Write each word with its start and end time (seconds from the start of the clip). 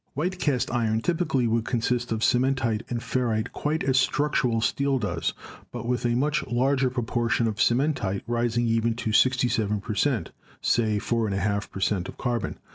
White 0.15 0.39
cast 0.39 0.73
iron 0.73 1.01
typically 1.01 1.45
would 1.47 1.65
consist 1.65 2.11
of 2.11 2.21
cementite 2.21 2.81
and 2.89 3.01
ferrite 3.01 3.51
quite 3.51 3.83
as 3.83 3.99
structural 3.99 4.59
steel 4.59 4.97
does, 4.97 5.35
but 5.71 5.85
with 5.85 6.05
a 6.05 6.15
much 6.15 6.43
larger 6.47 6.89
proportion 6.89 7.47
of 7.47 7.57
cementite, 7.57 8.23
rising 8.25 8.65
even 8.65 8.95
to 8.95 9.11
67 9.13 9.79
per 9.79 9.93
cent, 9.93 10.31
(say 10.59 10.97
4.50 10.97 11.69
per 11.69 11.79
cent, 11.79 12.09
of 12.09 12.17
carbon). 12.17 12.57